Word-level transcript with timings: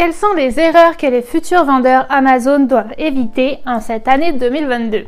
Quelles 0.00 0.14
sont 0.14 0.32
les 0.32 0.58
erreurs 0.58 0.96
que 0.96 1.06
les 1.06 1.20
futurs 1.20 1.66
vendeurs 1.66 2.06
Amazon 2.08 2.60
doivent 2.60 2.94
éviter 2.96 3.58
en 3.66 3.80
cette 3.80 4.08
année 4.08 4.32
2022 4.32 5.04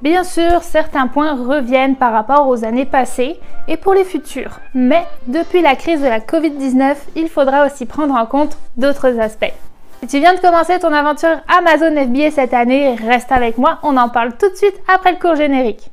Bien 0.00 0.24
sûr, 0.24 0.62
certains 0.62 1.08
points 1.08 1.34
reviennent 1.34 1.96
par 1.96 2.14
rapport 2.14 2.48
aux 2.48 2.64
années 2.64 2.86
passées 2.86 3.38
et 3.68 3.76
pour 3.76 3.92
les 3.92 4.04
futurs. 4.04 4.60
Mais 4.72 5.04
depuis 5.26 5.60
la 5.60 5.76
crise 5.76 6.00
de 6.00 6.06
la 6.06 6.20
Covid-19, 6.20 6.96
il 7.16 7.28
faudra 7.28 7.66
aussi 7.66 7.84
prendre 7.84 8.14
en 8.14 8.24
compte 8.24 8.56
d'autres 8.78 9.20
aspects. 9.20 9.52
Si 10.00 10.06
tu 10.06 10.20
viens 10.20 10.32
de 10.32 10.40
commencer 10.40 10.78
ton 10.78 10.94
aventure 10.94 11.42
Amazon 11.58 11.94
FBA 11.94 12.30
cette 12.30 12.54
année, 12.54 12.94
reste 12.94 13.30
avec 13.30 13.58
moi, 13.58 13.78
on 13.82 13.94
en 13.98 14.08
parle 14.08 14.38
tout 14.38 14.48
de 14.48 14.56
suite 14.56 14.80
après 14.88 15.12
le 15.12 15.18
cours 15.18 15.36
générique. 15.36 15.90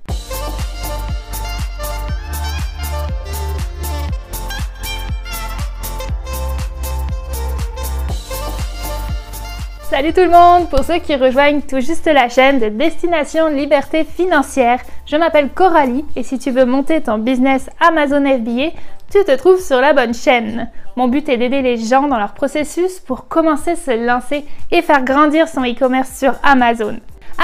Salut 10.02 10.14
tout 10.14 10.22
le 10.22 10.30
monde! 10.32 10.68
Pour 10.68 10.84
ceux 10.84 10.98
qui 10.98 11.16
rejoignent 11.16 11.62
tout 11.62 11.80
juste 11.80 12.08
la 12.08 12.28
chaîne 12.28 12.58
de 12.58 12.70
Destination 12.70 13.50
Liberté 13.50 14.04
Financière, 14.04 14.80
je 15.06 15.16
m'appelle 15.16 15.50
Coralie 15.50 16.06
et 16.16 16.24
si 16.24 16.40
tu 16.40 16.50
veux 16.50 16.66
monter 16.66 17.02
ton 17.02 17.20
business 17.20 17.70
Amazon 17.80 18.26
FBA, 18.26 18.72
tu 19.12 19.24
te 19.24 19.38
trouves 19.38 19.62
sur 19.62 19.80
la 19.80 19.94
bonne 19.94 20.16
chaîne. 20.16 20.72
Mon 20.96 21.08
but 21.08 21.30
est 21.30 21.38
d'aider 21.38 21.62
les 21.62 21.78
gens 21.78 22.08
dans 22.08 22.18
leur 22.18 22.34
processus 22.34 23.00
pour 23.00 23.28
commencer, 23.28 23.76
se 23.76 23.92
lancer 23.92 24.44
et 24.72 24.82
faire 24.82 25.04
grandir 25.04 25.48
son 25.48 25.62
e-commerce 25.62 26.18
sur 26.18 26.34
Amazon. 26.42 26.98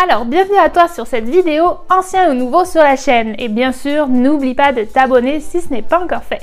Alors, 0.04 0.26
bienvenue 0.26 0.58
à 0.58 0.70
toi 0.70 0.88
sur 0.88 1.06
cette 1.06 1.30
vidéo, 1.30 1.78
ancien 1.92 2.32
ou 2.32 2.34
nouveau 2.34 2.66
sur 2.66 2.82
la 2.82 2.96
chaîne. 2.96 3.36
Et 3.38 3.50
bien 3.50 3.72
sûr, 3.72 4.08
n'oublie 4.08 4.56
pas 4.56 4.72
de 4.72 4.82
t'abonner 4.82 5.42
si 5.42 5.62
ce 5.62 5.70
n'est 5.70 5.84
pas 5.84 6.00
encore 6.00 6.24
fait. 6.24 6.42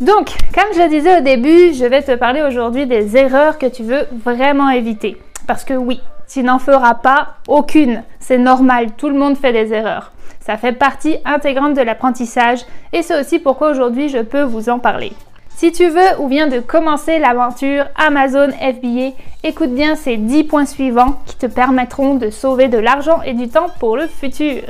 Donc, 0.00 0.30
comme 0.54 0.72
je 0.76 0.82
le 0.82 0.88
disais 0.88 1.18
au 1.18 1.22
début, 1.22 1.74
je 1.74 1.84
vais 1.84 2.02
te 2.02 2.14
parler 2.14 2.42
aujourd'hui 2.42 2.86
des 2.86 3.16
erreurs 3.16 3.58
que 3.58 3.66
tu 3.66 3.82
veux 3.82 4.06
vraiment 4.24 4.70
éviter. 4.70 5.16
Parce 5.48 5.64
que 5.64 5.74
oui, 5.74 6.00
tu 6.32 6.44
n'en 6.44 6.60
feras 6.60 6.94
pas 6.94 7.34
aucune. 7.48 8.04
C'est 8.20 8.38
normal, 8.38 8.92
tout 8.96 9.08
le 9.08 9.18
monde 9.18 9.36
fait 9.36 9.52
des 9.52 9.72
erreurs. 9.72 10.12
Ça 10.40 10.56
fait 10.56 10.72
partie 10.72 11.16
intégrante 11.24 11.74
de 11.74 11.82
l'apprentissage 11.82 12.60
et 12.92 13.02
c'est 13.02 13.18
aussi 13.18 13.40
pourquoi 13.40 13.72
aujourd'hui 13.72 14.08
je 14.08 14.18
peux 14.18 14.42
vous 14.42 14.68
en 14.68 14.78
parler. 14.78 15.12
Si 15.56 15.72
tu 15.72 15.88
veux 15.88 16.20
ou 16.20 16.28
viens 16.28 16.46
de 16.46 16.60
commencer 16.60 17.18
l'aventure 17.18 17.86
Amazon 17.96 18.50
FBA, 18.52 19.16
écoute 19.42 19.74
bien 19.74 19.96
ces 19.96 20.16
10 20.16 20.44
points 20.44 20.66
suivants 20.66 21.18
qui 21.26 21.36
te 21.36 21.46
permettront 21.46 22.14
de 22.14 22.30
sauver 22.30 22.68
de 22.68 22.78
l'argent 22.78 23.20
et 23.22 23.34
du 23.34 23.48
temps 23.48 23.66
pour 23.80 23.96
le 23.96 24.06
futur. 24.06 24.62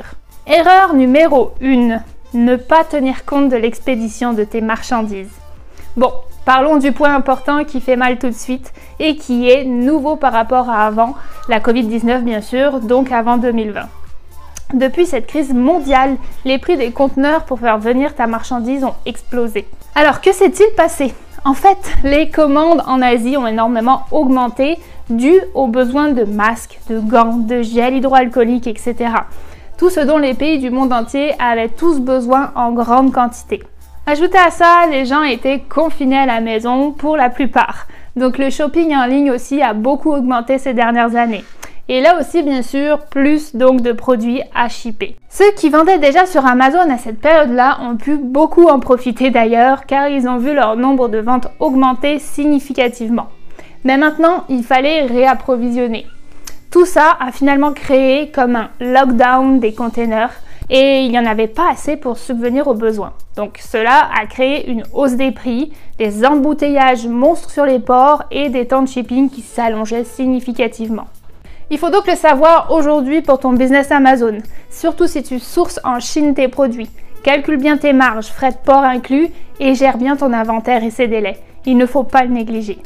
Erreur 0.47 0.95
numéro 0.95 1.51
1 1.61 1.99
ne 2.33 2.55
pas 2.55 2.83
tenir 2.83 3.25
compte 3.25 3.49
de 3.49 3.57
l'expédition 3.57 4.33
de 4.33 4.43
tes 4.43 4.61
marchandises. 4.61 5.31
Bon, 5.97 6.11
parlons 6.45 6.77
du 6.77 6.91
point 6.91 7.15
important 7.15 7.63
qui 7.63 7.81
fait 7.81 7.95
mal 7.95 8.19
tout 8.19 8.27
de 8.27 8.33
suite 8.33 8.71
et 8.99 9.15
qui 9.15 9.49
est 9.49 9.65
nouveau 9.65 10.15
par 10.15 10.33
rapport 10.33 10.69
à 10.69 10.85
avant, 10.85 11.15
la 11.47 11.59
Covid-19 11.59 12.21
bien 12.21 12.41
sûr, 12.41 12.79
donc 12.79 13.11
avant 13.11 13.37
2020. 13.37 13.81
Depuis 14.75 15.07
cette 15.07 15.25
crise 15.25 15.53
mondiale, 15.53 16.17
les 16.45 16.59
prix 16.59 16.77
des 16.77 16.91
conteneurs 16.91 17.45
pour 17.45 17.59
faire 17.59 17.79
venir 17.79 18.13
ta 18.13 18.27
marchandise 18.27 18.83
ont 18.83 18.93
explosé. 19.07 19.67
Alors 19.95 20.21
que 20.21 20.31
s'est-il 20.31 20.75
passé? 20.75 21.13
En 21.43 21.55
fait, 21.55 21.77
les 22.03 22.29
commandes 22.29 22.83
en 22.85 23.01
Asie 23.01 23.37
ont 23.37 23.47
énormément 23.47 24.03
augmenté 24.11 24.77
dû 25.09 25.33
aux 25.55 25.67
besoins 25.67 26.09
de 26.09 26.23
masques, 26.23 26.79
de 26.87 26.99
gants, 26.99 27.37
de 27.37 27.63
gel 27.63 27.95
hydroalcoolique, 27.95 28.67
etc 28.67 29.07
tout 29.79 29.89
ce 29.89 30.01
dont 30.01 30.17
les 30.17 30.33
pays 30.33 30.59
du 30.59 30.69
monde 30.69 30.91
entier 30.91 31.33
avaient 31.39 31.69
tous 31.69 32.01
besoin 32.01 32.51
en 32.55 32.73
grande 32.73 33.13
quantité. 33.13 33.63
Ajoutez 34.05 34.37
à 34.37 34.51
ça, 34.51 34.85
les 34.91 35.05
gens 35.05 35.23
étaient 35.23 35.61
confinés 35.69 36.17
à 36.17 36.25
la 36.25 36.41
maison 36.41 36.91
pour 36.91 37.15
la 37.15 37.29
plupart. 37.29 37.87
Donc 38.17 38.37
le 38.37 38.49
shopping 38.49 38.93
en 38.93 39.05
ligne 39.05 39.31
aussi 39.31 39.61
a 39.61 39.73
beaucoup 39.73 40.11
augmenté 40.11 40.57
ces 40.57 40.73
dernières 40.73 41.15
années. 41.15 41.45
Et 41.87 42.01
là 42.01 42.19
aussi, 42.19 42.43
bien 42.43 42.61
sûr, 42.61 42.99
plus 43.05 43.55
donc 43.55 43.81
de 43.81 43.93
produits 43.93 44.41
à 44.53 44.67
shipper. 44.67 45.15
Ceux 45.29 45.51
qui 45.55 45.69
vendaient 45.69 45.97
déjà 45.97 46.25
sur 46.25 46.45
Amazon 46.45 46.91
à 46.91 46.97
cette 46.97 47.21
période-là 47.21 47.77
ont 47.81 47.95
pu 47.95 48.17
beaucoup 48.17 48.67
en 48.67 48.81
profiter 48.81 49.31
d'ailleurs, 49.31 49.85
car 49.85 50.09
ils 50.09 50.27
ont 50.27 50.39
vu 50.39 50.53
leur 50.53 50.75
nombre 50.75 51.07
de 51.07 51.19
ventes 51.19 51.47
augmenter 51.59 52.19
significativement. 52.19 53.29
Mais 53.85 53.97
maintenant, 53.97 54.43
il 54.49 54.63
fallait 54.63 55.03
réapprovisionner. 55.03 56.05
Tout 56.71 56.85
ça 56.85 57.17
a 57.19 57.31
finalement 57.31 57.73
créé 57.73 58.29
comme 58.29 58.55
un 58.55 58.69
lockdown 58.79 59.59
des 59.59 59.73
containers 59.73 60.33
et 60.69 61.01
il 61.01 61.09
n'y 61.09 61.17
en 61.17 61.25
avait 61.25 61.47
pas 61.47 61.71
assez 61.71 61.97
pour 61.97 62.19
subvenir 62.19 62.67
aux 62.67 62.75
besoins. 62.75 63.13
Donc 63.35 63.57
cela 63.57 64.07
a 64.15 64.27
créé 64.27 64.69
une 64.69 64.83
hausse 64.93 65.13
des 65.13 65.31
prix, 65.31 65.73
des 65.97 66.23
embouteillages 66.23 67.07
monstres 67.07 67.49
sur 67.49 67.65
les 67.65 67.79
ports 67.79 68.23
et 68.29 68.49
des 68.49 68.67
temps 68.67 68.83
de 68.83 68.87
shipping 68.87 69.31
qui 69.31 69.41
s'allongeaient 69.41 70.03
significativement. 70.03 71.07
Il 71.71 71.79
faut 71.79 71.89
donc 71.89 72.05
le 72.05 72.15
savoir 72.15 72.71
aujourd'hui 72.71 73.21
pour 73.21 73.39
ton 73.39 73.53
business 73.53 73.91
Amazon, 73.91 74.37
surtout 74.69 75.07
si 75.07 75.23
tu 75.23 75.39
sources 75.39 75.79
en 75.83 75.99
Chine 75.99 76.35
tes 76.35 76.47
produits. 76.49 76.89
Calcule 77.23 77.57
bien 77.57 77.77
tes 77.77 77.93
marges, 77.93 78.27
frais 78.27 78.51
de 78.51 78.57
port 78.63 78.83
inclus, 78.83 79.29
et 79.59 79.73
gère 79.73 79.97
bien 79.97 80.15
ton 80.15 80.33
inventaire 80.33 80.83
et 80.83 80.91
ses 80.91 81.07
délais. 81.07 81.39
Il 81.65 81.77
ne 81.77 81.85
faut 81.85 82.03
pas 82.03 82.23
le 82.23 82.29
négliger. 82.29 82.79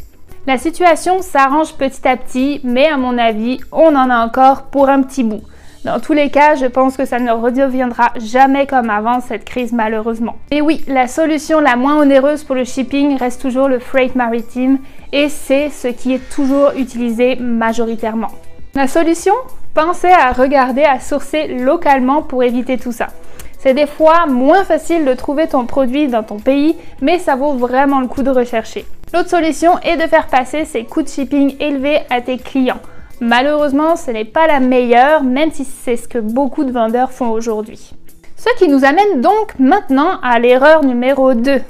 La 0.46 0.58
situation 0.58 1.22
s'arrange 1.22 1.74
petit 1.76 2.06
à 2.06 2.18
petit, 2.18 2.60
mais 2.66 2.88
à 2.88 2.98
mon 2.98 3.18
avis, 3.18 3.62
on 3.72 3.96
en 3.96 4.10
a 4.10 4.26
encore 4.26 4.64
pour 4.64 4.90
un 4.90 5.02
petit 5.02 5.24
bout. 5.24 5.42
Dans 5.86 6.02
tous 6.02 6.12
les 6.12 6.30
cas, 6.30 6.56
je 6.56 6.66
pense 6.66 6.98
que 6.98 7.06
ça 7.06 7.18
ne 7.18 7.32
redeviendra 7.32 8.12
jamais 8.18 8.68
comme 8.68 8.90
avant 8.90 9.22
cette 9.22 9.46
crise 9.46 9.72
malheureusement. 9.72 10.36
Et 10.52 10.62
oui, 10.62 10.84
la 10.88 11.08
solution 11.08 11.62
la 11.62 11.78
moins 11.78 11.98
onéreuse 11.98 12.44
pour 12.44 12.56
le 12.56 12.66
shipping 12.66 13.18
reste 13.18 13.42
toujours 13.42 13.70
le 13.70 13.80
freight 13.80 14.16
maritime 14.16 14.80
et 15.14 15.30
c'est 15.30 15.70
ce 15.70 15.88
qui 15.88 16.14
est 16.14 16.30
toujours 16.30 16.72
utilisé 16.76 17.38
majoritairement. 17.38 18.32
La 18.76 18.88
solution? 18.88 19.34
Pensez 19.74 20.12
à 20.12 20.34
regarder 20.34 20.84
à 20.84 21.00
sourcer 21.00 21.48
localement 21.48 22.22
pour 22.22 22.44
éviter 22.44 22.78
tout 22.78 22.92
ça. 22.92 23.08
C'est 23.60 23.74
des 23.74 23.88
fois 23.88 24.26
moins 24.26 24.66
facile 24.66 25.06
de 25.06 25.14
trouver 25.14 25.48
ton 25.48 25.66
produit 25.66 26.10
dans 26.10 26.24
ton 26.24 26.38
pays, 26.38 26.76
mais 27.02 27.18
ça 27.18 27.38
vaut 27.38 27.54
vraiment 27.54 28.02
le 28.02 28.08
coup 28.08 28.24
de 28.24 28.30
rechercher. 28.30 28.86
L'autre 29.14 29.30
solution 29.30 29.78
est 29.84 29.96
de 29.96 30.08
faire 30.08 30.26
passer 30.26 30.66
ces 30.66 30.86
coûts 30.86 31.04
de 31.04 31.08
shipping 31.08 31.56
élevés 31.60 32.00
à 32.10 32.20
tes 32.22 32.40
clients. 32.40 32.82
Malheureusement, 33.22 33.96
ce 33.96 34.10
n'est 34.10 34.26
pas 34.26 34.48
la 34.48 34.60
meilleure, 34.60 35.22
même 35.24 35.52
si 35.52 35.66
c'est 35.66 35.98
ce 35.98 36.08
que 36.08 36.18
beaucoup 36.18 36.64
de 36.64 36.72
vendeurs 36.72 37.12
font 37.12 37.30
aujourd'hui. 37.30 37.92
Ce 38.36 38.50
qui 38.58 38.68
nous 38.68 38.84
amène 38.84 39.22
donc 39.22 39.54
maintenant 39.60 40.20
à 40.24 40.40
l'erreur 40.40 40.84
numéro 40.84 41.36
2. 41.36 41.62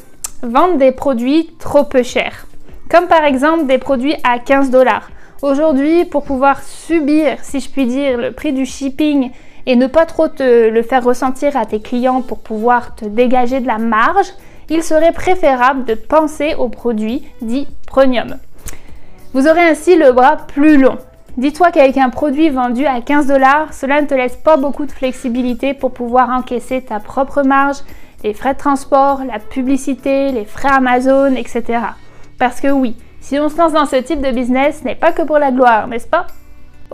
Vendre 0.43 0.77
des 0.77 0.93
produits 0.93 1.49
trop 1.59 1.83
peu 1.83 2.01
chers. 2.01 2.45
Comme 2.89 3.07
par 3.07 3.25
exemple 3.25 3.65
des 3.65 3.77
produits 3.77 4.15
à 4.23 4.39
15 4.39 4.69
dollars. 4.69 5.09
Aujourd'hui, 5.41 6.05
pour 6.05 6.23
pouvoir 6.23 6.63
subir, 6.63 7.39
si 7.41 7.59
je 7.59 7.69
puis 7.69 7.87
dire, 7.87 8.17
le 8.17 8.31
prix 8.31 8.53
du 8.53 8.65
shipping 8.65 9.31
et 9.65 9.75
ne 9.75 9.87
pas 9.87 10.05
trop 10.05 10.29
te 10.29 10.69
le 10.69 10.81
faire 10.81 11.03
ressentir 11.03 11.57
à 11.57 11.65
tes 11.65 11.81
clients 11.81 12.21
pour 12.21 12.39
pouvoir 12.39 12.95
te 12.95 13.03
dégager 13.03 13.59
de 13.59 13.67
la 13.67 13.79
marge, 13.79 14.31
il 14.69 14.83
serait 14.83 15.11
préférable 15.11 15.85
de 15.85 15.93
penser 15.95 16.55
aux 16.55 16.69
produits 16.69 17.23
dits 17.41 17.67
premium. 17.87 18.37
Vous 19.33 19.47
aurez 19.47 19.61
ainsi 19.61 19.95
le 19.95 20.11
bras 20.11 20.37
plus 20.37 20.77
long. 20.77 20.97
Dis-toi 21.37 21.71
qu'avec 21.71 21.97
un 21.97 22.09
produit 22.09 22.49
vendu 22.49 22.85
à 22.85 23.01
15 23.01 23.27
dollars, 23.27 23.73
cela 23.73 24.01
ne 24.01 24.05
te 24.05 24.13
laisse 24.13 24.35
pas 24.35 24.57
beaucoup 24.57 24.85
de 24.85 24.91
flexibilité 24.91 25.73
pour 25.73 25.91
pouvoir 25.91 26.29
encaisser 26.29 26.81
ta 26.81 26.99
propre 26.99 27.41
marge, 27.41 27.77
les 28.23 28.33
frais 28.33 28.53
de 28.53 28.59
transport, 28.59 29.21
la 29.25 29.39
publicité, 29.39 30.31
les 30.31 30.45
frais 30.45 30.71
Amazon, 30.71 31.33
etc. 31.35 31.79
Parce 32.37 32.61
que 32.61 32.67
oui, 32.67 32.95
si 33.19 33.39
on 33.39 33.49
se 33.49 33.57
lance 33.57 33.73
dans 33.73 33.87
ce 33.87 33.95
type 33.95 34.21
de 34.21 34.31
business, 34.31 34.79
ce 34.81 34.83
n'est 34.85 34.95
pas 34.95 35.11
que 35.11 35.23
pour 35.23 35.39
la 35.39 35.51
gloire, 35.51 35.87
n'est-ce 35.87 36.07
pas? 36.07 36.27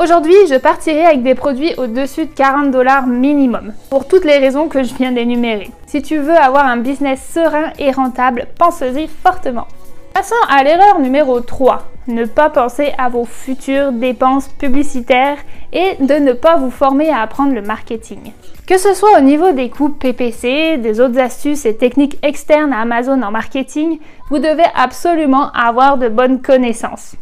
Aujourd'hui, 0.01 0.47
je 0.49 0.55
partirai 0.55 1.05
avec 1.05 1.23
des 1.23 1.35
produits 1.35 1.73
au-dessus 1.75 2.25
de 2.25 2.33
40 2.33 2.71
dollars 2.71 3.05
minimum, 3.05 3.73
pour 3.89 4.07
toutes 4.07 4.23
les 4.23 4.37
raisons 4.37 4.69
que 4.69 4.81
je 4.81 4.93
viens 4.93 5.11
d'énumérer. 5.11 5.71
Si 5.87 6.01
tu 6.01 6.19
veux 6.19 6.37
avoir 6.37 6.67
un 6.67 6.77
business 6.77 7.19
serein 7.33 7.73
et 7.79 7.91
rentable, 7.91 8.47
pense-y 8.57 9.09
fortement. 9.09 9.67
Passons 10.13 10.35
à 10.47 10.63
l'erreur 10.63 11.01
numéro 11.01 11.41
3. 11.41 11.83
Ne 12.07 12.23
pas 12.23 12.49
penser 12.49 12.93
à 12.97 13.09
vos 13.09 13.25
futures 13.25 13.91
dépenses 13.91 14.47
publicitaires 14.47 15.37
et 15.73 15.97
de 15.99 16.13
ne 16.13 16.31
pas 16.31 16.55
vous 16.55 16.71
former 16.71 17.09
à 17.09 17.19
apprendre 17.19 17.53
le 17.53 17.61
marketing. 17.61 18.31
Que 18.67 18.77
ce 18.77 18.93
soit 18.93 19.17
au 19.17 19.21
niveau 19.21 19.51
des 19.51 19.69
coûts 19.69 19.89
PPC, 19.89 20.77
des 20.77 21.01
autres 21.01 21.19
astuces 21.19 21.65
et 21.65 21.75
techniques 21.75 22.17
externes 22.23 22.71
à 22.71 22.79
Amazon 22.79 23.21
en 23.21 23.31
marketing, 23.31 23.99
vous 24.29 24.39
devez 24.39 24.63
absolument 24.75 25.51
avoir 25.51 25.97
de 25.97 26.07
bonnes 26.07 26.41
connaissances. 26.41 27.15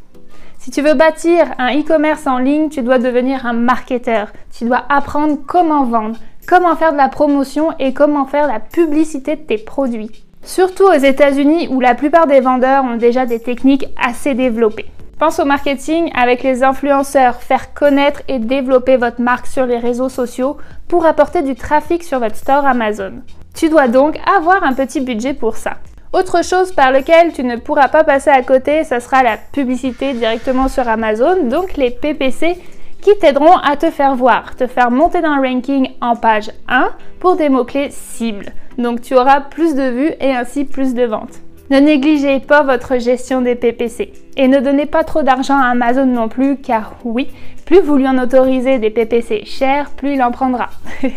Si 0.67 0.71
tu 0.71 0.81
veux 0.81 0.95
bâtir 0.95 1.45
un 1.59 1.79
e-commerce 1.79 2.27
en 2.27 2.39
ligne, 2.39 2.67
tu 2.67 2.81
dois 2.81 2.99
devenir 2.99 3.45
un 3.45 3.53
marketeur. 3.53 4.33
Tu 4.51 4.65
dois 4.65 4.83
apprendre 4.89 5.37
comment 5.47 5.85
vendre, 5.85 6.17
comment 6.45 6.75
faire 6.75 6.91
de 6.91 6.97
la 6.97 7.07
promotion 7.07 7.69
et 7.79 7.93
comment 7.93 8.25
faire 8.25 8.47
la 8.47 8.59
publicité 8.59 9.37
de 9.37 9.41
tes 9.43 9.59
produits. 9.59 10.25
Surtout 10.43 10.83
aux 10.83 10.99
États-Unis 10.99 11.69
où 11.71 11.79
la 11.79 11.95
plupart 11.95 12.27
des 12.27 12.41
vendeurs 12.41 12.83
ont 12.83 12.97
déjà 12.97 13.25
des 13.25 13.39
techniques 13.39 13.87
assez 13.95 14.33
développées. 14.33 14.91
Pense 15.17 15.39
au 15.39 15.45
marketing 15.45 16.11
avec 16.13 16.43
les 16.43 16.63
influenceurs, 16.63 17.41
faire 17.41 17.73
connaître 17.73 18.21
et 18.27 18.37
développer 18.37 18.97
votre 18.97 19.21
marque 19.21 19.47
sur 19.47 19.65
les 19.65 19.77
réseaux 19.77 20.09
sociaux 20.09 20.57
pour 20.89 21.05
apporter 21.05 21.43
du 21.43 21.55
trafic 21.55 22.03
sur 22.03 22.19
votre 22.19 22.35
store 22.35 22.65
Amazon. 22.65 23.21
Tu 23.55 23.69
dois 23.69 23.87
donc 23.87 24.19
avoir 24.37 24.61
un 24.65 24.73
petit 24.73 24.99
budget 24.99 25.33
pour 25.33 25.55
ça. 25.55 25.75
Autre 26.13 26.43
chose 26.43 26.71
par 26.71 26.91
lequel 26.91 27.33
tu 27.33 27.43
ne 27.43 27.57
pourras 27.57 27.89
pas 27.89 28.05
passer 28.05 28.29
à 28.29 28.41
côté, 28.41 28.85
ce 28.85 28.99
sera 28.99 29.23
la 29.23 29.35
publicité 29.35 30.13
directement 30.13 30.69
sur 30.69 30.87
Amazon, 30.87 31.43
donc 31.43 31.75
les 31.75 31.91
PPC 31.91 32.57
qui 33.01 33.17
t'aideront 33.19 33.57
à 33.57 33.75
te 33.75 33.91
faire 33.91 34.15
voir, 34.15 34.55
te 34.55 34.67
faire 34.67 34.89
monter 34.89 35.21
dans 35.21 35.35
le 35.35 35.47
ranking 35.47 35.91
en 35.99 36.15
page 36.15 36.49
1 36.69 36.91
pour 37.19 37.35
des 37.35 37.49
mots-clés 37.49 37.89
cibles. 37.91 38.47
Donc 38.77 39.01
tu 39.01 39.15
auras 39.15 39.41
plus 39.41 39.75
de 39.75 39.89
vues 39.89 40.13
et 40.21 40.33
ainsi 40.33 40.63
plus 40.63 40.93
de 40.93 41.03
ventes. 41.03 41.41
Ne 41.69 41.79
négligez 41.79 42.39
pas 42.39 42.63
votre 42.63 42.97
gestion 42.97 43.41
des 43.41 43.55
PPC 43.55 44.13
et 44.37 44.47
ne 44.47 44.61
donnez 44.61 44.85
pas 44.85 45.03
trop 45.03 45.23
d'argent 45.23 45.57
à 45.57 45.67
Amazon 45.67 46.05
non 46.05 46.29
plus 46.29 46.55
car 46.55 46.95
oui, 47.03 47.27
plus 47.65 47.81
vous 47.81 47.97
lui 47.97 48.07
en 48.07 48.17
autorisez 48.17 48.79
des 48.79 48.91
PPC 48.91 49.43
chers, 49.45 49.89
plus 49.89 50.13
il 50.13 50.23
en 50.23 50.31
prendra. 50.31 50.69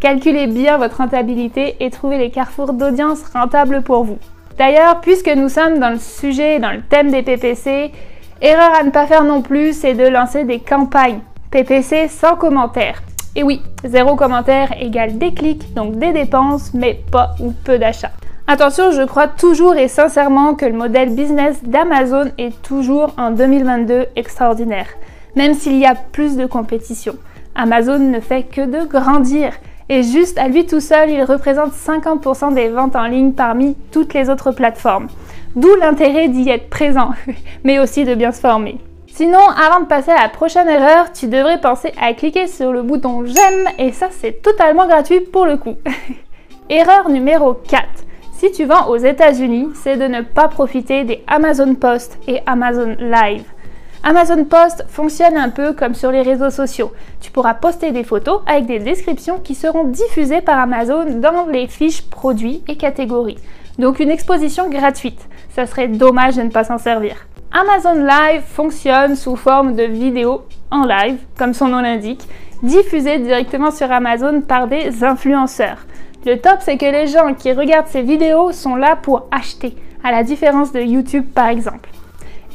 Calculez 0.00 0.46
bien 0.46 0.76
votre 0.76 0.98
rentabilité 0.98 1.76
et 1.80 1.88
trouvez 1.88 2.18
les 2.18 2.30
carrefours 2.30 2.74
d'audience 2.74 3.22
rentables 3.32 3.80
pour 3.80 4.04
vous. 4.04 4.18
D'ailleurs, 4.58 5.00
puisque 5.00 5.34
nous 5.34 5.48
sommes 5.48 5.78
dans 5.78 5.90
le 5.90 5.98
sujet, 5.98 6.60
dans 6.60 6.70
le 6.70 6.82
thème 6.82 7.10
des 7.10 7.22
PPC, 7.22 7.90
erreur 8.40 8.72
à 8.78 8.84
ne 8.84 8.90
pas 8.90 9.06
faire 9.06 9.24
non 9.24 9.42
plus, 9.42 9.72
c'est 9.72 9.94
de 9.94 10.06
lancer 10.06 10.44
des 10.44 10.60
campagnes 10.60 11.20
PPC 11.50 12.08
sans 12.08 12.36
commentaires. 12.36 13.02
Et 13.36 13.42
oui, 13.42 13.60
zéro 13.84 14.14
commentaire 14.14 14.72
égale 14.80 15.18
des 15.18 15.34
clics, 15.34 15.74
donc 15.74 15.98
des 15.98 16.12
dépenses, 16.12 16.72
mais 16.72 17.00
pas 17.10 17.34
ou 17.40 17.52
peu 17.52 17.78
d'achats. 17.78 18.12
Attention, 18.46 18.92
je 18.92 19.02
crois 19.02 19.26
toujours 19.26 19.74
et 19.74 19.88
sincèrement 19.88 20.54
que 20.54 20.66
le 20.66 20.74
modèle 20.74 21.14
business 21.14 21.64
d'Amazon 21.64 22.30
est 22.38 22.60
toujours 22.62 23.12
en 23.16 23.30
2022 23.30 24.06
extraordinaire, 24.16 24.86
même 25.34 25.54
s'il 25.54 25.78
y 25.78 25.86
a 25.86 25.94
plus 25.94 26.36
de 26.36 26.46
compétition. 26.46 27.16
Amazon 27.56 27.98
ne 27.98 28.20
fait 28.20 28.42
que 28.42 28.60
de 28.60 28.86
grandir. 28.86 29.52
Et 29.88 30.02
juste 30.02 30.38
à 30.38 30.48
lui 30.48 30.66
tout 30.66 30.80
seul, 30.80 31.10
il 31.10 31.22
représente 31.24 31.72
50% 31.72 32.54
des 32.54 32.68
ventes 32.68 32.96
en 32.96 33.06
ligne 33.06 33.32
parmi 33.32 33.76
toutes 33.92 34.14
les 34.14 34.30
autres 34.30 34.52
plateformes. 34.52 35.08
D'où 35.56 35.74
l'intérêt 35.76 36.28
d'y 36.28 36.48
être 36.48 36.70
présent, 36.70 37.10
mais 37.64 37.78
aussi 37.78 38.04
de 38.04 38.14
bien 38.14 38.32
se 38.32 38.40
former. 38.40 38.78
Sinon, 39.06 39.38
avant 39.38 39.80
de 39.80 39.86
passer 39.86 40.10
à 40.10 40.22
la 40.22 40.28
prochaine 40.28 40.68
erreur, 40.68 41.12
tu 41.12 41.28
devrais 41.28 41.60
penser 41.60 41.92
à 42.00 42.14
cliquer 42.14 42.48
sur 42.48 42.72
le 42.72 42.82
bouton 42.82 43.24
j'aime 43.24 43.68
et 43.78 43.92
ça 43.92 44.08
c'est 44.10 44.42
totalement 44.42 44.88
gratuit 44.88 45.20
pour 45.20 45.46
le 45.46 45.56
coup. 45.56 45.76
erreur 46.68 47.08
numéro 47.08 47.54
4. 47.54 47.84
Si 48.32 48.50
tu 48.50 48.64
vends 48.64 48.88
aux 48.88 48.96
États-Unis, 48.96 49.68
c'est 49.74 49.96
de 49.96 50.08
ne 50.08 50.22
pas 50.22 50.48
profiter 50.48 51.04
des 51.04 51.22
Amazon 51.28 51.76
Post 51.76 52.18
et 52.26 52.40
Amazon 52.46 52.96
Live. 52.98 53.44
Amazon 54.06 54.44
Post 54.44 54.84
fonctionne 54.86 55.38
un 55.38 55.48
peu 55.48 55.72
comme 55.72 55.94
sur 55.94 56.10
les 56.10 56.20
réseaux 56.20 56.50
sociaux. 56.50 56.92
Tu 57.22 57.30
pourras 57.30 57.54
poster 57.54 57.90
des 57.90 58.04
photos 58.04 58.42
avec 58.46 58.66
des 58.66 58.78
descriptions 58.78 59.38
qui 59.38 59.54
seront 59.54 59.84
diffusées 59.84 60.42
par 60.42 60.58
Amazon 60.58 61.06
dans 61.20 61.46
les 61.46 61.68
fiches 61.68 62.02
produits 62.02 62.62
et 62.68 62.76
catégories. 62.76 63.38
Donc 63.78 64.00
une 64.00 64.10
exposition 64.10 64.68
gratuite. 64.68 65.26
Ça 65.54 65.64
serait 65.64 65.88
dommage 65.88 66.36
de 66.36 66.42
ne 66.42 66.50
pas 66.50 66.64
s'en 66.64 66.76
servir. 66.76 67.16
Amazon 67.50 67.94
Live 67.94 68.42
fonctionne 68.42 69.16
sous 69.16 69.36
forme 69.36 69.74
de 69.74 69.84
vidéos 69.84 70.42
en 70.70 70.84
live, 70.84 71.16
comme 71.38 71.54
son 71.54 71.68
nom 71.68 71.80
l'indique, 71.80 72.28
diffusées 72.62 73.20
directement 73.20 73.70
sur 73.70 73.90
Amazon 73.90 74.42
par 74.42 74.68
des 74.68 75.02
influenceurs. 75.02 75.86
Le 76.26 76.36
top, 76.36 76.58
c'est 76.60 76.76
que 76.76 76.84
les 76.84 77.06
gens 77.06 77.32
qui 77.32 77.52
regardent 77.52 77.88
ces 77.88 78.02
vidéos 78.02 78.52
sont 78.52 78.76
là 78.76 78.96
pour 78.96 79.28
acheter, 79.30 79.74
à 80.02 80.10
la 80.12 80.24
différence 80.24 80.72
de 80.72 80.80
YouTube 80.80 81.24
par 81.34 81.48
exemple. 81.48 81.88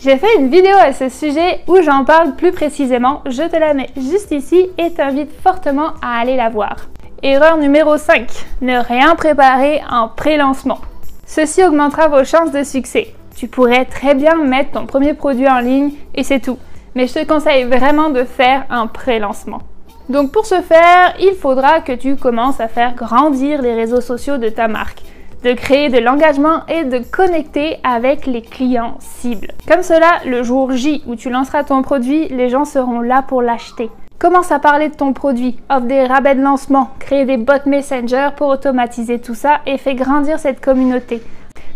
J'ai 0.02 0.16
fait 0.16 0.38
une 0.38 0.50
vidéo 0.50 0.78
à 0.80 0.94
ce 0.94 1.10
sujet 1.10 1.60
où 1.68 1.82
j'en 1.82 2.06
parle 2.06 2.38
plus 2.38 2.54
précisément, 2.54 3.22
je 3.26 3.44
te 3.44 3.58
la 3.58 3.74
mets 3.74 3.90
juste 3.98 4.32
ici 4.32 4.70
et 4.78 4.94
t'invite 4.94 5.30
fortement 5.44 5.90
à 6.02 6.22
aller 6.22 6.38
la 6.38 6.48
voir. 6.48 6.78
Erreur 7.22 7.58
numéro 7.58 7.98
5, 7.98 8.26
ne 8.62 8.78
rien 8.78 9.16
préparer 9.16 9.82
en 9.92 10.08
pré-lancement. 10.08 10.80
Ceci 11.26 11.66
augmentera 11.66 12.08
vos 12.08 12.24
chances 12.24 12.54
de 12.54 12.64
succès. 12.64 13.14
Tu 13.36 13.50
pourrais 13.50 13.84
très 13.84 14.16
bien 14.16 14.36
mettre 14.36 14.72
ton 14.72 14.86
premier 14.86 15.16
produit 15.16 15.50
en 15.50 15.60
ligne 15.60 15.92
et 16.16 16.24
c'est 16.24 16.40
tout. 16.40 16.60
Mais 16.96 17.06
je 17.06 17.16
te 17.16 17.26
conseille 17.26 17.66
vraiment 17.66 18.10
de 18.10 18.24
faire 18.24 18.64
un 18.70 18.88
pré-lancement. 18.88 19.64
Donc 20.08 20.32
pour 20.32 20.46
ce 20.46 20.62
faire, 20.62 21.14
il 21.20 21.34
faudra 21.34 21.82
que 21.82 21.92
tu 21.92 22.16
commences 22.16 22.62
à 22.62 22.70
faire 22.70 22.96
grandir 22.96 23.62
les 23.62 23.74
réseaux 23.74 24.02
sociaux 24.02 24.38
de 24.38 24.48
ta 24.48 24.70
marque 24.70 25.02
de 25.44 25.54
créer 25.54 25.90
de 25.90 26.00
l'engagement 26.00 26.66
et 26.68 26.84
de 26.84 27.00
connecter 27.00 27.78
avec 27.84 28.26
les 28.26 28.42
clients 28.42 28.98
cibles. 29.00 29.50
Comme 29.68 29.84
cela, 29.84 30.20
le 30.26 30.44
jour 30.44 30.72
J 30.74 31.04
où 31.08 31.16
tu 31.16 31.30
lanceras 31.30 31.64
ton 31.64 31.82
produit, 31.82 32.28
les 32.28 32.50
gens 32.50 32.66
seront 32.66 33.00
là 33.00 33.22
pour 33.22 33.42
l'acheter. 33.42 33.90
Commence 34.20 34.52
à 34.52 34.60
parler 34.60 34.90
de 34.90 34.96
ton 34.96 35.14
produit, 35.14 35.58
offre 35.70 35.86
des 35.86 36.04
rabais 36.04 36.36
de 36.36 36.42
lancement, 36.42 36.90
crée 37.00 37.24
des 37.24 37.38
bots 37.38 37.54
Messenger 37.66 38.30
pour 38.36 38.50
automatiser 38.50 39.20
tout 39.20 39.36
ça 39.36 39.62
et 39.66 39.78
fais 39.78 39.96
grandir 39.96 40.40
cette 40.40 40.60
communauté. 40.60 41.22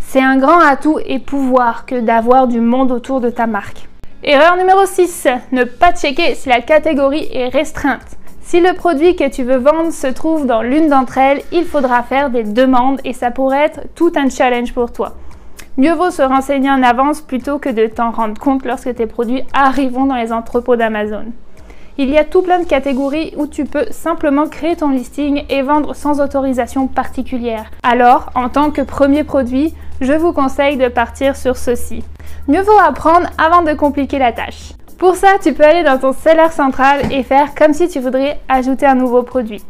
C'est 0.02 0.22
un 0.22 0.38
grand 0.38 0.60
atout 0.60 1.00
et 1.06 1.20
pouvoir 1.20 1.86
que 1.86 2.02
d'avoir 2.02 2.48
du 2.48 2.60
monde 2.60 2.92
autour 2.92 3.22
de 3.22 3.30
ta 3.30 3.48
marque. 3.48 3.88
Erreur 4.26 4.58
numéro 4.58 4.86
6, 4.86 5.28
ne 5.54 5.64
pas 5.64 5.94
checker 5.94 6.36
si 6.36 6.50
la 6.50 6.62
catégorie 6.62 7.30
est 7.32 7.48
restreinte. 7.48 8.18
Si 8.44 8.60
le 8.60 8.74
produit 8.74 9.16
que 9.16 9.30
tu 9.30 9.44
veux 9.44 9.58
vendre 9.58 9.92
se 9.92 10.08
trouve 10.08 10.46
dans 10.46 10.62
l'une 10.62 10.90
d'entre 10.90 11.18
elles, 11.18 11.42
il 11.52 11.66
faudra 11.66 12.04
faire 12.04 12.30
des 12.30 12.44
demandes 12.44 13.00
et 13.04 13.14
ça 13.14 13.32
pourrait 13.32 13.66
être 13.66 13.82
tout 13.96 14.12
un 14.16 14.30
challenge 14.30 14.74
pour 14.74 14.92
toi. 14.92 15.14
Mieux 15.78 15.94
vaut 15.94 16.12
se 16.12 16.22
renseigner 16.22 16.70
en 16.70 16.84
avance 16.84 17.22
plutôt 17.22 17.58
que 17.58 17.70
de 17.70 17.88
t'en 17.88 18.12
rendre 18.12 18.40
compte 18.40 18.66
lorsque 18.66 18.94
tes 18.94 19.08
produits 19.08 19.44
arriveront 19.54 20.06
dans 20.06 20.18
les 20.18 20.32
entrepôts 20.32 20.76
d'Amazon. 20.76 21.26
Il 21.98 22.10
y 22.10 22.18
a 22.18 22.26
tout 22.26 22.42
plein 22.42 22.60
de 22.60 22.66
catégories 22.66 23.34
où 23.38 23.48
tu 23.48 23.66
peux 23.66 23.86
simplement 23.92 24.48
créer 24.48 24.76
ton 24.76 24.90
listing 24.90 25.46
et 25.50 25.62
vendre 25.62 25.96
sans 25.96 26.22
autorisation 26.22 26.88
particulière. 26.88 27.72
Alors, 27.82 28.30
en 28.36 28.50
tant 28.50 28.72
que 28.72 28.82
premier 28.82 29.24
produit, 29.24 29.74
je 30.02 30.14
vous 30.14 30.34
conseille 30.34 30.78
de 30.78 30.90
partir 30.90 31.36
sur 31.36 31.56
ceci. 31.56 32.04
Mieux 32.48 32.62
vaut 32.62 32.80
apprendre 32.80 33.28
avant 33.38 33.64
de 33.64 33.74
compliquer 33.74 34.20
la 34.20 34.32
tâche. 34.32 34.74
Pour 34.98 35.16
ça, 35.16 35.38
tu 35.42 35.54
peux 35.54 35.64
aller 35.64 35.84
dans 35.84 35.98
ton 35.98 36.14
seller 36.14 36.50
central 36.52 37.12
et 37.12 37.24
faire 37.24 37.56
comme 37.56 37.74
si 37.74 37.88
tu 37.88 38.00
voudrais 38.00 38.40
ajouter 38.48 38.86
un 38.86 38.96
nouveau 38.96 39.24
produit. 39.24 39.62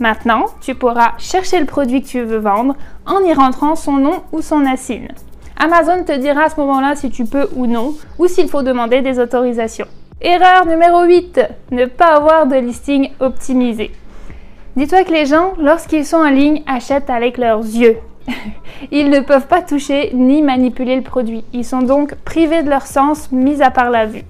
Maintenant, 0.00 0.46
tu 0.60 0.74
pourras 0.74 1.12
chercher 1.18 1.58
le 1.58 1.66
produit 1.66 2.02
que 2.02 2.06
tu 2.06 2.22
veux 2.22 2.38
vendre 2.38 2.76
en 3.04 3.20
y 3.24 3.32
rentrant 3.32 3.74
son 3.74 3.94
nom 3.94 4.22
ou 4.32 4.40
son 4.40 4.64
assigne. 4.64 5.08
Amazon 5.58 6.04
te 6.04 6.12
dira 6.12 6.44
à 6.44 6.48
ce 6.48 6.60
moment-là 6.60 6.94
si 6.94 7.10
tu 7.10 7.24
peux 7.24 7.48
ou 7.56 7.66
non, 7.66 7.94
ou 8.18 8.28
s'il 8.28 8.48
faut 8.48 8.62
demander 8.62 9.02
des 9.02 9.18
autorisations. 9.18 9.88
Erreur 10.20 10.66
numéro 10.66 11.02
8, 11.02 11.40
ne 11.72 11.86
pas 11.86 12.16
avoir 12.16 12.46
de 12.46 12.56
listing 12.56 13.10
optimisé. 13.18 13.90
Dis-toi 14.76 15.02
que 15.02 15.12
les 15.12 15.26
gens, 15.26 15.54
lorsqu'ils 15.58 16.06
sont 16.06 16.18
en 16.18 16.30
ligne, 16.30 16.62
achètent 16.68 17.10
avec 17.10 17.36
leurs 17.38 17.60
yeux. 17.60 17.96
Ils 18.92 19.10
ne 19.10 19.20
peuvent 19.20 19.48
pas 19.48 19.62
toucher 19.62 20.10
ni 20.14 20.42
manipuler 20.42 20.94
le 20.94 21.02
produit. 21.02 21.44
Ils 21.52 21.64
sont 21.64 21.82
donc 21.82 22.14
privés 22.14 22.62
de 22.62 22.70
leur 22.70 22.86
sens, 22.86 23.32
mis 23.32 23.60
à 23.60 23.72
part 23.72 23.90
la 23.90 24.06
vue. 24.06 24.22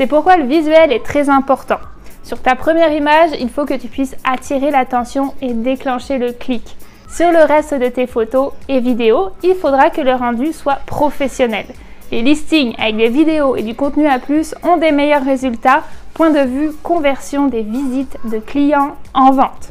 C'est 0.00 0.06
pourquoi 0.06 0.38
le 0.38 0.46
visuel 0.46 0.92
est 0.92 1.04
très 1.04 1.28
important. 1.28 1.76
Sur 2.22 2.40
ta 2.40 2.54
première 2.54 2.90
image, 2.90 3.32
il 3.38 3.50
faut 3.50 3.66
que 3.66 3.74
tu 3.74 3.88
puisses 3.88 4.16
attirer 4.24 4.70
l'attention 4.70 5.34
et 5.42 5.52
déclencher 5.52 6.16
le 6.16 6.32
clic. 6.32 6.74
Sur 7.06 7.30
le 7.30 7.44
reste 7.44 7.74
de 7.74 7.86
tes 7.88 8.06
photos 8.06 8.52
et 8.66 8.80
vidéos, 8.80 9.28
il 9.42 9.54
faudra 9.56 9.90
que 9.90 10.00
le 10.00 10.14
rendu 10.14 10.54
soit 10.54 10.78
professionnel. 10.86 11.66
Les 12.10 12.22
listings 12.22 12.74
avec 12.78 12.96
des 12.96 13.10
vidéos 13.10 13.56
et 13.56 13.62
du 13.62 13.74
contenu 13.74 14.06
à 14.06 14.18
plus 14.18 14.54
ont 14.62 14.78
des 14.78 14.90
meilleurs 14.90 15.22
résultats, 15.22 15.82
point 16.14 16.30
de 16.30 16.48
vue 16.48 16.70
conversion 16.82 17.48
des 17.48 17.60
visites 17.60 18.16
de 18.24 18.38
clients 18.38 18.96
en 19.12 19.32
vente. 19.32 19.70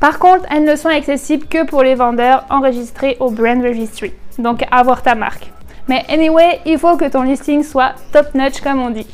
Par 0.00 0.18
contre, 0.18 0.44
elles 0.50 0.64
ne 0.64 0.74
sont 0.74 0.88
accessibles 0.88 1.46
que 1.46 1.64
pour 1.64 1.84
les 1.84 1.94
vendeurs 1.94 2.44
enregistrés 2.50 3.16
au 3.20 3.30
Brand 3.30 3.62
Registry, 3.62 4.12
donc 4.38 4.64
avoir 4.72 5.02
ta 5.02 5.14
marque. 5.14 5.52
Mais 5.86 6.04
anyway, 6.08 6.58
il 6.66 6.78
faut 6.78 6.96
que 6.96 7.08
ton 7.08 7.22
listing 7.22 7.62
soit 7.62 7.92
top 8.12 8.34
notch 8.34 8.60
comme 8.60 8.80
on 8.80 8.90
dit. 8.90 9.06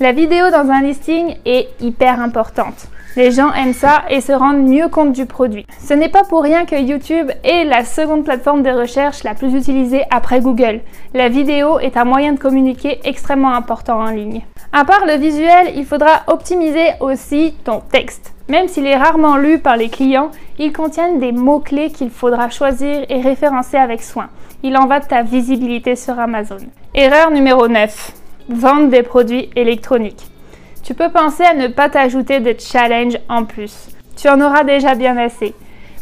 La 0.00 0.12
vidéo 0.12 0.50
dans 0.50 0.70
un 0.70 0.80
listing 0.80 1.36
est 1.44 1.68
hyper 1.80 2.18
importante. 2.18 2.88
Les 3.14 3.30
gens 3.30 3.52
aiment 3.52 3.74
ça 3.74 4.04
et 4.08 4.22
se 4.22 4.32
rendent 4.32 4.66
mieux 4.66 4.88
compte 4.88 5.12
du 5.12 5.26
produit. 5.26 5.66
Ce 5.78 5.92
n'est 5.92 6.08
pas 6.08 6.24
pour 6.24 6.42
rien 6.42 6.64
que 6.64 6.80
YouTube 6.80 7.30
est 7.44 7.64
la 7.64 7.84
seconde 7.84 8.24
plateforme 8.24 8.62
de 8.62 8.70
recherche 8.70 9.22
la 9.22 9.34
plus 9.34 9.54
utilisée 9.54 10.04
après 10.10 10.40
Google. 10.40 10.80
La 11.12 11.28
vidéo 11.28 11.78
est 11.78 11.98
un 11.98 12.06
moyen 12.06 12.32
de 12.32 12.38
communiquer 12.38 13.00
extrêmement 13.04 13.52
important 13.52 13.98
en 14.00 14.10
ligne. 14.10 14.40
À 14.72 14.86
part 14.86 15.04
le 15.04 15.18
visuel, 15.18 15.72
il 15.76 15.84
faudra 15.84 16.22
optimiser 16.26 16.92
aussi 17.00 17.54
ton 17.62 17.80
texte. 17.80 18.32
Même 18.48 18.68
s'il 18.68 18.86
est 18.86 18.96
rarement 18.96 19.36
lu 19.36 19.58
par 19.58 19.76
les 19.76 19.90
clients, 19.90 20.30
il 20.58 20.72
contient 20.72 21.16
des 21.16 21.32
mots-clés 21.32 21.90
qu'il 21.90 22.10
faudra 22.10 22.48
choisir 22.48 23.04
et 23.10 23.20
référencer 23.20 23.76
avec 23.76 24.02
soin. 24.02 24.30
Il 24.62 24.74
en 24.78 24.86
va 24.86 25.00
de 25.00 25.06
ta 25.06 25.22
visibilité 25.22 25.96
sur 25.96 26.18
Amazon. 26.18 26.56
Erreur 26.94 27.30
numéro 27.30 27.68
9 27.68 28.21
vendre 28.52 28.88
des 28.88 29.02
produits 29.02 29.50
électroniques. 29.56 30.26
Tu 30.82 30.94
peux 30.94 31.10
penser 31.10 31.44
à 31.44 31.54
ne 31.54 31.68
pas 31.68 31.88
t'ajouter 31.88 32.40
de 32.40 32.54
challenge 32.58 33.18
en 33.28 33.44
plus. 33.44 33.88
Tu 34.16 34.28
en 34.28 34.40
auras 34.40 34.64
déjà 34.64 34.94
bien 34.94 35.16
assez. 35.16 35.54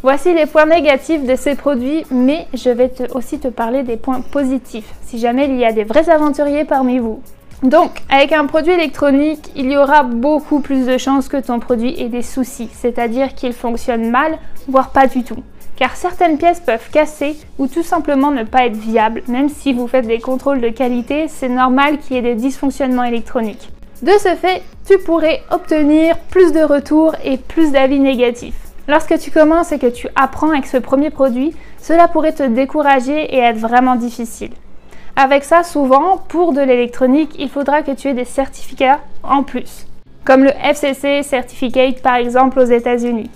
Voici 0.02 0.33
les 0.33 0.47
points 0.47 0.66
négatifs 0.66 1.25
de 1.25 1.37
ces 1.37 1.54
produits, 1.54 2.04
mais 2.11 2.47
je 2.54 2.71
vais 2.71 2.90
aussi 3.14 3.38
te 3.38 3.49
parler 3.49 3.83
des 3.83 3.99
points 3.99 4.23
positifs, 4.23 4.95
si 5.02 5.19
jamais 5.19 5.47
il 5.47 5.57
y 5.57 5.64
a 5.64 5.73
des 5.73 5.85
vrais 5.85 6.09
aventuriers 6.09 6.64
parmi 6.64 6.99
vous. 6.99 7.23
Donc, 7.62 7.90
avec 8.09 8.33
un 8.33 8.47
produit 8.47 8.73
électronique, 8.73 9.50
il 9.54 9.71
y 9.71 9.76
aura 9.76 10.02
beaucoup 10.02 10.61
plus 10.61 10.87
de 10.87 10.97
chances 10.97 11.28
que 11.28 11.37
ton 11.37 11.61
produit 11.61 12.00
ait 12.00 12.09
des 12.09 12.23
soucis, 12.23 12.71
c'est-à-dire 12.73 13.35
qu'il 13.35 13.52
fonctionne 13.52 14.11
mal, 14.11 14.38
voire 14.66 14.90
pas 14.90 15.07
du 15.07 15.23
tout 15.23 15.42
car 15.80 15.96
certaines 15.96 16.37
pièces 16.37 16.60
peuvent 16.60 16.90
casser 16.92 17.38
ou 17.58 17.66
tout 17.66 17.82
simplement 17.82 18.30
ne 18.30 18.44
pas 18.44 18.66
être 18.66 18.76
viables, 18.76 19.22
même 19.28 19.49
si 19.49 19.72
vous 19.72 19.88
faites 19.88 20.06
des 20.06 20.20
contrôles 20.20 20.60
de 20.60 20.68
qualité, 20.68 21.26
c'est 21.26 21.49
normal 21.49 21.99
qu'il 21.99 22.16
y 22.16 22.18
ait 22.18 22.22
des 22.22 22.34
dysfonctionnements 22.34 23.02
électroniques. 23.02 23.70
De 24.02 24.12
ce 24.12 24.37
fait, 24.37 24.62
tu 24.87 24.99
pourrais 24.99 25.42
obtenir 25.50 26.18
plus 26.18 26.52
de 26.52 26.60
retours 26.60 27.14
et 27.25 27.38
plus 27.38 27.72
d'avis 27.72 27.99
négatifs. 27.99 28.58
Lorsque 28.88 29.18
tu 29.18 29.30
commences 29.30 29.72
et 29.72 29.78
que 29.78 29.87
tu 29.87 30.06
apprends 30.16 30.50
avec 30.50 30.66
ce 30.66 30.76
premier 30.76 31.08
produit, 31.08 31.54
cela 31.80 32.08
pourrait 32.08 32.32
te 32.34 32.42
décourager 32.42 33.34
et 33.34 33.38
être 33.38 33.58
vraiment 33.58 33.96
difficile. 33.96 34.52
Avec 35.16 35.44
ça, 35.44 35.62
souvent, 35.62 36.18
pour 36.28 36.52
de 36.52 36.60
l'électronique, 36.60 37.34
il 37.38 37.49
faudra 37.49 37.80
que 37.80 37.92
tu 37.92 38.08
aies 38.08 38.14
des 38.14 38.26
certificats 38.26 39.00
en 39.22 39.44
plus, 39.44 39.87
comme 40.26 40.44
le 40.44 40.52
FCC 40.62 41.22
Certificate 41.22 42.02
par 42.02 42.16
exemple 42.16 42.58
aux 42.58 42.64
États-Unis. 42.64 43.30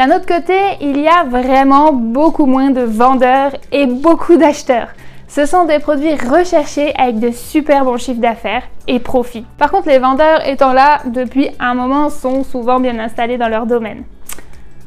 D'un 0.00 0.16
autre 0.16 0.24
côté, 0.24 0.58
il 0.80 0.98
y 0.98 1.06
a 1.06 1.24
vraiment 1.24 1.92
beaucoup 1.92 2.46
moins 2.46 2.70
de 2.70 2.80
vendeurs 2.80 3.52
et 3.70 3.84
beaucoup 3.84 4.38
d'acheteurs. 4.38 4.88
Ce 5.28 5.44
sont 5.44 5.66
des 5.66 5.78
produits 5.78 6.14
recherchés 6.14 6.94
avec 6.96 7.18
de 7.18 7.30
super 7.32 7.84
bons 7.84 7.98
chiffres 7.98 8.18
d'affaires 8.18 8.62
et 8.88 8.98
profits. 8.98 9.44
Par 9.58 9.70
contre, 9.70 9.88
les 9.88 9.98
vendeurs 9.98 10.48
étant 10.48 10.72
là 10.72 11.02
depuis 11.04 11.50
un 11.60 11.74
moment 11.74 12.08
sont 12.08 12.44
souvent 12.44 12.80
bien 12.80 12.98
installés 12.98 13.36
dans 13.36 13.50
leur 13.50 13.66
domaine. 13.66 14.04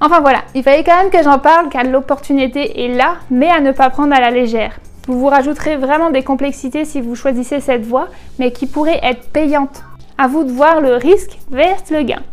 Enfin 0.01 0.20
voilà, 0.20 0.39
il 0.55 0.63
fallait 0.63 0.84
quand 0.84 0.98
même 0.98 1.12
que 1.12 1.22
j'en 1.22 1.38
parle 1.38 1.70
car 1.70 1.84
l'opportunité 1.84 2.84
est 2.84 2.96
là, 2.96 3.17
mais 3.29 3.51
à 3.51 3.60
ne 3.60 3.72
pas 3.72 3.91
prendre 3.91 4.15
à 4.15 4.20
la 4.20 4.32
légère. 4.32 4.79
Vous 5.05 5.20
vous 5.20 5.27
rajouterez 5.27 5.77
vraiment 5.77 6.10
des 6.10 6.24
complexités 6.24 6.86
si 6.86 7.01
vous 7.01 7.13
choisissez 7.13 7.60
cette 7.60 7.86
voie, 7.86 8.08
mais 8.39 8.51
qui 8.51 8.65
pourrait 8.65 9.00
être 9.03 9.29
payante. 9.29 9.84
À 10.17 10.25
vous 10.25 10.43
de 10.43 10.51
voir 10.51 10.82
le 10.82 10.96
risque 10.96 11.38
versus 11.51 11.91
le 11.91 12.01
gain. 12.01 12.24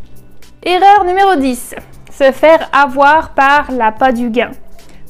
Erreur 0.65 1.05
numéro 1.05 1.37
10 1.37 1.75
se 2.21 2.33
faire 2.33 2.69
avoir 2.75 3.31
par 3.31 3.73
l'appât 3.73 4.13
du 4.13 4.29
gain. 4.29 4.51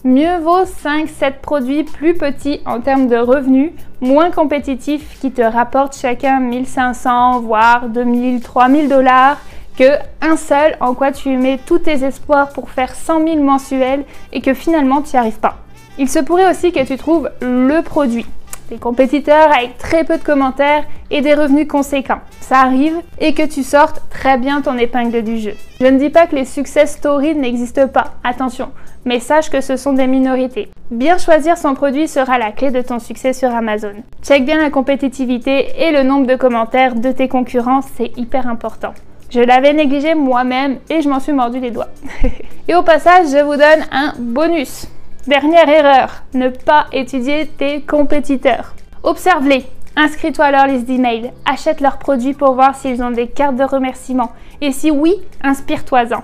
Mieux 0.05 0.39
vaut 0.39 0.63
5-7 0.63 1.41
produits 1.43 1.83
plus 1.83 2.15
petits 2.15 2.61
en 2.65 2.81
termes 2.81 3.09
de 3.09 3.17
revenus, 3.17 3.73
moins 4.01 4.31
compétitifs 4.31 5.19
qui 5.21 5.33
te 5.33 5.43
rapportent 5.43 5.97
chacun 5.97 6.39
1500 6.39 7.41
voire 7.41 7.89
2000, 7.89 8.41
3000 8.41 8.89
dollars 8.89 9.39
que 9.77 9.99
un 10.21 10.37
seul 10.37 10.77
en 10.79 10.95
quoi 10.95 11.11
tu 11.11 11.37
mets 11.37 11.59
tous 11.67 11.81
tes 11.81 12.05
espoirs 12.05 12.51
pour 12.51 12.71
faire 12.71 12.95
100 12.95 13.27
000 13.27 13.43
mensuels 13.43 14.05
et 14.33 14.41
que 14.41 14.55
finalement 14.55 15.03
tu 15.03 15.17
n'y 15.17 15.19
arrives 15.19 15.41
pas. 15.41 15.57
Il 15.99 16.09
se 16.09 16.21
pourrait 16.21 16.49
aussi 16.49 16.71
que 16.71 16.87
tu 16.87 16.97
trouves 16.97 17.29
le 17.41 17.81
produit, 17.81 18.27
des 18.69 18.79
compétiteurs 18.79 19.53
avec 19.53 19.79
très 19.79 20.05
peu 20.05 20.17
de 20.17 20.23
commentaires 20.23 20.85
et 21.11 21.21
des 21.21 21.35
revenus 21.35 21.69
conséquents. 21.69 22.21
Ça 22.41 22.61
arrive 22.61 22.97
et 23.19 23.35
que 23.35 23.47
tu 23.47 23.63
sortes 23.63 24.03
très 24.11 24.39
bien 24.39 24.63
ton 24.63 24.79
épingle 24.79 25.23
du 25.23 25.39
jeu. 25.39 25.55
Je 25.81 25.87
ne 25.87 25.99
dis 25.99 26.11
pas 26.11 26.27
que 26.27 26.37
les 26.37 26.45
success 26.45 26.93
stories 26.93 27.35
n'existent 27.35 27.89
pas, 27.89 28.15
attention, 28.25 28.71
mais 29.05 29.21
sache 29.21 29.51
que 29.51 29.61
ce 29.61 29.77
sont 29.77 29.93
des 29.93 30.07
minorités. 30.07 30.69
Bien 30.91 31.19
choisir 31.19 31.57
son 31.57 31.75
produit 31.75 32.09
sera 32.09 32.39
la 32.39 32.53
clé 32.53 32.71
de 32.71 32.83
ton 32.83 32.99
succès 32.99 33.33
sur 33.33 33.55
Amazon. 33.55 33.95
Check 34.23 34.45
bien 34.45 34.61
la 34.61 34.71
compétitivité 34.71 35.69
et 35.79 35.93
le 35.93 36.03
nombre 36.03 36.27
de 36.27 36.37
commentaires 36.37 36.95
de 36.95 37.13
tes 37.13 37.29
concurrents, 37.29 37.83
c'est 37.97 38.17
hyper 38.17 38.47
important. 38.49 38.95
Je 39.31 39.41
l'avais 39.41 39.73
négligé 39.73 40.15
moi-même 40.15 40.79
et 40.89 41.03
je 41.03 41.09
m'en 41.09 41.21
suis 41.21 41.33
mordu 41.33 41.61
les 41.61 41.71
doigts. 41.71 41.89
et 42.69 42.75
au 42.75 42.83
passage, 42.83 43.29
je 43.31 43.45
vous 43.45 43.57
donne 43.57 43.87
un 43.93 44.15
bonus. 44.19 44.87
Dernière 45.27 45.69
erreur, 45.69 46.25
ne 46.35 46.49
pas 46.49 46.87
étudier 46.93 47.47
tes 47.47 47.83
compétiteurs. 47.83 48.75
Observe-les, 49.03 49.65
inscris-toi 50.01 50.47
à 50.47 50.51
leur 50.51 50.67
liste 50.67 50.87
d'emails, 50.87 51.31
achète 51.45 51.81
leurs 51.81 51.99
produits 51.99 52.33
pour 52.33 52.55
voir 52.55 52.75
s'ils 52.75 53.03
ont 53.03 53.11
des 53.11 53.29
cartes 53.29 53.57
de 53.57 53.65
remerciement. 53.65 54.33
Et 54.61 54.73
si 54.73 54.91
oui, 54.91 55.15
inspire-toi-en. 55.43 56.23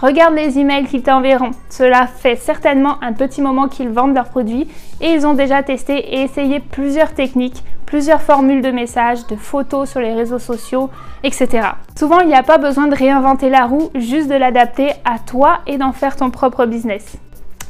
Regarde 0.00 0.34
les 0.34 0.58
emails 0.58 0.86
qu'ils 0.86 1.02
t'enverront. 1.02 1.50
Cela 1.68 2.06
fait 2.06 2.36
certainement 2.36 2.96
un 3.02 3.12
petit 3.12 3.42
moment 3.42 3.68
qu'ils 3.68 3.90
vendent 3.90 4.14
leurs 4.14 4.30
produits 4.30 4.66
et 5.02 5.12
ils 5.12 5.26
ont 5.26 5.34
déjà 5.34 5.62
testé 5.62 5.98
et 5.98 6.22
essayé 6.22 6.60
plusieurs 6.60 7.12
techniques, 7.12 7.62
plusieurs 7.84 8.22
formules 8.22 8.62
de 8.62 8.70
messages, 8.70 9.26
de 9.26 9.36
photos 9.36 9.90
sur 9.90 10.00
les 10.00 10.14
réseaux 10.14 10.38
sociaux, 10.38 10.88
etc. 11.22 11.68
Souvent, 11.98 12.20
il 12.20 12.28
n'y 12.28 12.34
a 12.34 12.42
pas 12.42 12.56
besoin 12.56 12.86
de 12.86 12.96
réinventer 12.96 13.50
la 13.50 13.66
roue, 13.66 13.90
juste 13.94 14.28
de 14.28 14.34
l'adapter 14.34 14.92
à 15.04 15.18
toi 15.18 15.58
et 15.66 15.76
d'en 15.76 15.92
faire 15.92 16.16
ton 16.16 16.30
propre 16.30 16.64
business. 16.64 17.18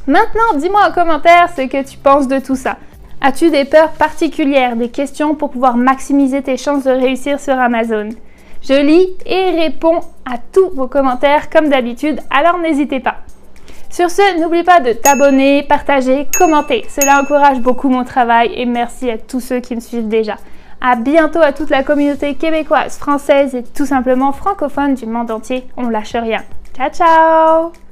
Maintenant, 0.07 0.57
dis-moi 0.57 0.87
en 0.87 0.93
commentaire 0.93 1.49
ce 1.53 1.63
que 1.63 1.83
tu 1.83 1.97
penses 1.97 2.29
de 2.29 2.39
tout 2.39 2.55
ça. 2.55 2.77
As-tu 3.21 3.51
des 3.51 3.65
peurs 3.65 3.91
particulières, 3.91 4.75
des 4.75 4.89
questions 4.89 5.35
pour 5.35 5.51
pouvoir 5.51 5.77
maximiser 5.77 6.41
tes 6.41 6.57
chances 6.57 6.85
de 6.85 6.91
réussir 6.91 7.39
sur 7.39 7.53
Amazon? 7.53 8.09
Je 8.63 8.73
lis 8.73 9.09
et 9.25 9.61
réponds 9.61 9.99
à 10.25 10.37
tous 10.51 10.69
vos 10.71 10.87
commentaires 10.87 11.49
comme 11.49 11.69
d'habitude, 11.69 12.19
alors 12.29 12.57
n'hésitez 12.57 12.99
pas. 12.99 13.17
Sur 13.91 14.09
ce, 14.09 14.39
n'oublie 14.39 14.63
pas 14.63 14.79
de 14.79 14.93
t'abonner, 14.93 15.63
partager, 15.63 16.27
commenter. 16.35 16.85
Cela 16.87 17.21
encourage 17.21 17.59
beaucoup 17.59 17.89
mon 17.89 18.05
travail 18.05 18.51
et 18.55 18.65
merci 18.65 19.11
à 19.11 19.17
tous 19.17 19.41
ceux 19.41 19.59
qui 19.59 19.75
me 19.75 19.81
suivent 19.81 20.07
déjà. 20.07 20.37
À 20.79 20.95
bientôt 20.95 21.41
à 21.41 21.51
toute 21.51 21.69
la 21.69 21.83
communauté 21.83 22.35
québécoise, 22.35 22.97
française 22.97 23.53
et 23.53 23.63
tout 23.63 23.85
simplement 23.85 24.31
francophone 24.31 24.95
du 24.95 25.05
monde 25.05 25.29
entier. 25.29 25.67
On 25.77 25.89
lâche 25.89 26.15
rien. 26.15 26.41
Ciao 26.75 26.89
ciao 26.89 27.90